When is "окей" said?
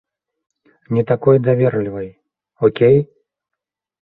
2.69-2.97